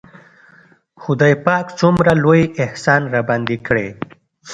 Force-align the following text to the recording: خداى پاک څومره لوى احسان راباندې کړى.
خداى 1.01 1.33
پاک 1.45 1.65
څومره 1.79 2.11
لوى 2.23 2.43
احسان 2.63 3.01
راباندې 3.13 3.57
کړى. 3.67 3.87